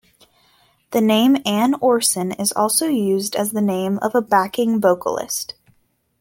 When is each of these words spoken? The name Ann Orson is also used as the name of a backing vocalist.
The 0.93 0.99
name 0.99 1.37
Ann 1.45 1.75
Orson 1.79 2.31
is 2.31 2.51
also 2.51 2.87
used 2.87 3.35
as 3.35 3.51
the 3.51 3.61
name 3.61 3.99
of 3.99 4.15
a 4.15 4.21
backing 4.23 4.81
vocalist. 4.81 5.53